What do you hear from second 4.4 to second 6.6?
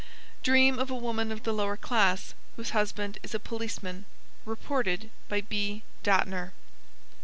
reported by B. Dattner.)